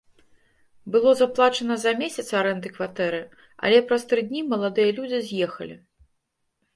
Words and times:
Было 0.93 1.11
заплачана 1.17 1.75
за 1.83 1.91
месяц 1.99 2.25
арэнды 2.39 2.71
кватэры, 2.77 3.19
але 3.69 3.77
праз 3.91 4.07
тры 4.15 4.21
дні 4.31 4.41
маладыя 4.55 4.89
людзі 5.01 5.19
з'ехалі. 5.29 5.77